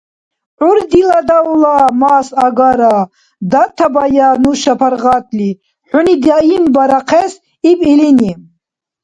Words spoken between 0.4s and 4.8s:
–ГӀур дила давла-мас агара, датабая нуша